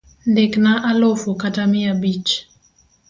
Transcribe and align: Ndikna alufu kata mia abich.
Ndikna 0.25 0.83
alufu 0.83 1.35
kata 1.35 1.67
mia 1.67 1.91
abich. 1.91 2.29